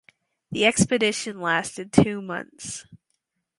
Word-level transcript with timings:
The 0.51 0.65
expedition 0.65 1.39
lasted 1.39 1.93
two 1.93 2.23
months. 2.23 2.87